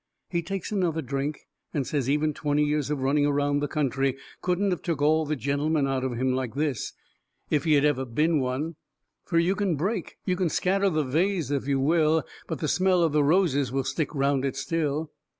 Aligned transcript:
He 0.31 0.41
takes 0.41 0.71
another 0.71 1.03
drink 1.03 1.41
and 1.75 1.85
says 1.85 2.09
even 2.09 2.33
twenty 2.33 2.63
years 2.63 2.89
of 2.89 3.01
running 3.03 3.27
around 3.27 3.59
the 3.59 3.67
country 3.67 4.17
couldn't 4.41 4.73
of 4.73 4.81
took 4.81 4.99
all 4.99 5.27
the 5.27 5.35
gentleman 5.35 5.85
out 5.87 6.03
of 6.03 6.13
him 6.17 6.31
like 6.33 6.55
this, 6.55 6.93
if 7.51 7.65
he 7.65 7.73
had 7.73 7.85
ever 7.85 8.03
been 8.03 8.39
one, 8.39 8.77
fur 9.25 9.37
you 9.37 9.53
can 9.53 9.75
break, 9.75 10.17
you 10.25 10.35
can 10.35 10.49
scatter 10.49 10.89
the 10.89 11.03
vase 11.03 11.51
if 11.51 11.67
you 11.67 11.79
will, 11.79 12.23
but 12.47 12.57
the 12.57 12.67
smell 12.67 13.03
of 13.03 13.11
the 13.11 13.23
roses 13.23 13.71
will 13.71 13.83
stick 13.83 14.15
round 14.15 14.43
it 14.43 14.55
still. 14.55 15.11